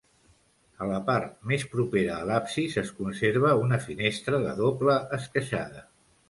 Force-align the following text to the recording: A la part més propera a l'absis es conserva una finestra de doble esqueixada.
A 0.85 0.85
la 0.91 1.01
part 1.09 1.35
més 1.51 1.65
propera 1.73 2.15
a 2.21 2.25
l'absis 2.29 2.79
es 2.83 2.89
conserva 3.03 3.53
una 3.67 3.79
finestra 3.85 4.41
de 4.47 4.55
doble 4.63 4.97
esqueixada. 5.21 5.87